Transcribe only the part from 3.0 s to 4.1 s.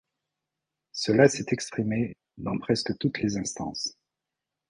les instances.